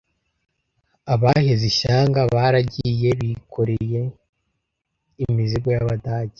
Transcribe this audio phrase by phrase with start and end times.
[1.13, 4.01] abaheze ishyanga baragiye bikoreye
[5.23, 6.29] imizigo y'Abadage.